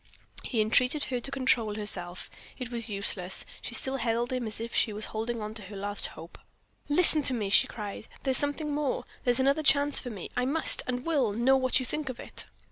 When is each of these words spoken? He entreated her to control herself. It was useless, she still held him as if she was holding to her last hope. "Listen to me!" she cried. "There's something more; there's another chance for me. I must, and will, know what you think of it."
He 0.41 0.61
entreated 0.61 1.03
her 1.03 1.19
to 1.19 1.29
control 1.29 1.75
herself. 1.75 2.27
It 2.57 2.71
was 2.71 2.89
useless, 2.89 3.45
she 3.61 3.75
still 3.75 3.97
held 3.97 4.33
him 4.33 4.47
as 4.47 4.59
if 4.59 4.73
she 4.73 4.91
was 4.91 5.05
holding 5.13 5.53
to 5.53 5.61
her 5.61 5.75
last 5.75 6.07
hope. 6.17 6.39
"Listen 6.89 7.21
to 7.21 7.35
me!" 7.35 7.51
she 7.51 7.67
cried. 7.67 8.07
"There's 8.23 8.37
something 8.39 8.73
more; 8.73 9.05
there's 9.25 9.39
another 9.39 9.61
chance 9.61 9.99
for 9.99 10.09
me. 10.09 10.31
I 10.35 10.45
must, 10.45 10.81
and 10.87 11.05
will, 11.05 11.33
know 11.33 11.55
what 11.55 11.79
you 11.79 11.85
think 11.85 12.09
of 12.09 12.19
it." 12.19 12.47